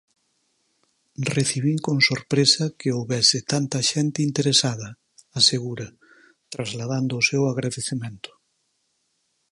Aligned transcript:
"Recibín 1.35 1.77
con 1.87 1.97
sorpresa 2.09 2.65
que 2.79 2.93
houbese 2.95 3.39
tanta 3.51 3.79
xente 3.91 4.19
interesada", 4.29 4.89
asegura, 5.39 5.87
trasladando 6.53 7.11
o 7.17 7.25
seu 7.29 7.43
agradecemento. 7.53 8.31